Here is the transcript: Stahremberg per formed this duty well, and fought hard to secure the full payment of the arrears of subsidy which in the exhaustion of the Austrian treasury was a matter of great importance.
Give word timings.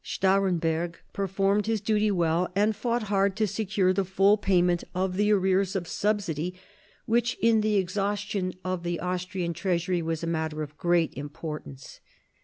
Stahremberg 0.03 0.95
per 1.13 1.27
formed 1.27 1.65
this 1.65 1.79
duty 1.79 2.09
well, 2.09 2.49
and 2.55 2.75
fought 2.75 3.03
hard 3.03 3.35
to 3.35 3.45
secure 3.45 3.93
the 3.93 4.03
full 4.03 4.35
payment 4.35 4.83
of 4.95 5.15
the 5.15 5.31
arrears 5.31 5.75
of 5.75 5.87
subsidy 5.87 6.55
which 7.05 7.35
in 7.39 7.61
the 7.61 7.75
exhaustion 7.75 8.53
of 8.65 8.81
the 8.81 8.99
Austrian 8.99 9.53
treasury 9.53 10.01
was 10.01 10.23
a 10.23 10.25
matter 10.27 10.63
of 10.63 10.75
great 10.75 11.13
importance. 11.13 11.99